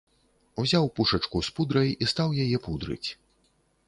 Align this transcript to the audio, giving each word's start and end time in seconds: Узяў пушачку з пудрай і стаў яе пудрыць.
Узяў 0.61 0.87
пушачку 0.99 1.41
з 1.47 1.53
пудрай 1.59 1.91
і 2.05 2.07
стаў 2.13 2.33
яе 2.45 2.57
пудрыць. 2.69 3.09